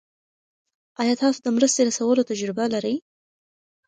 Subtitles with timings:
[1.01, 2.95] آیا تاسو د مرستې رسولو تجربه لرئ؟